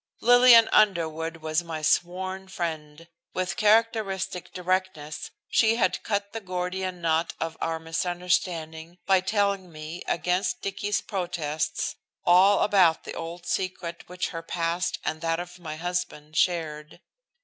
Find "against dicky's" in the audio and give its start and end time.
10.07-11.01